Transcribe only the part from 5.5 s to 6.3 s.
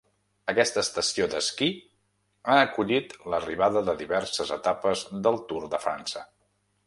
Tour de França.